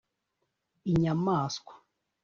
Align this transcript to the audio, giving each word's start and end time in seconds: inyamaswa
inyamaswa 0.91 1.73